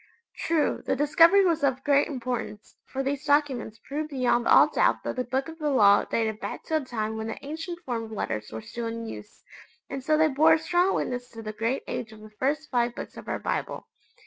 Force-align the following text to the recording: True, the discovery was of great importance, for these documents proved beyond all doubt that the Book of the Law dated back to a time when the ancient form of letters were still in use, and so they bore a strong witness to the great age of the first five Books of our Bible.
True, 0.35 0.81
the 0.83 0.95
discovery 0.95 1.45
was 1.45 1.63
of 1.63 1.83
great 1.83 2.07
importance, 2.07 2.75
for 2.87 3.03
these 3.03 3.23
documents 3.23 3.77
proved 3.87 4.09
beyond 4.09 4.47
all 4.47 4.67
doubt 4.67 5.03
that 5.03 5.15
the 5.15 5.23
Book 5.23 5.47
of 5.47 5.59
the 5.59 5.69
Law 5.69 6.05
dated 6.05 6.39
back 6.39 6.63
to 6.63 6.77
a 6.77 6.81
time 6.81 7.17
when 7.17 7.27
the 7.27 7.45
ancient 7.45 7.77
form 7.85 8.05
of 8.05 8.11
letters 8.11 8.51
were 8.51 8.61
still 8.63 8.87
in 8.87 9.05
use, 9.05 9.43
and 9.91 10.03
so 10.03 10.17
they 10.17 10.27
bore 10.27 10.53
a 10.53 10.57
strong 10.57 10.95
witness 10.95 11.29
to 11.29 11.43
the 11.43 11.53
great 11.53 11.83
age 11.87 12.11
of 12.11 12.21
the 12.21 12.31
first 12.31 12.71
five 12.71 12.95
Books 12.95 13.15
of 13.15 13.27
our 13.27 13.37
Bible. 13.37 13.85